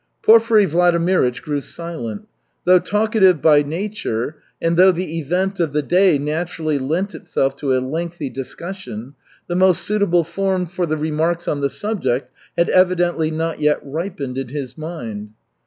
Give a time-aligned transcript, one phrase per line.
[0.23, 2.27] Porfiry Vladimirych grew silent.
[2.63, 7.77] Though talkative by nature and though the event of the day naturally lent itself to
[7.77, 9.13] a lengthy discussion,
[9.45, 14.39] the most suitable form for the remarks on the subject had evidently not yet ripened
[14.39, 15.33] in his mind.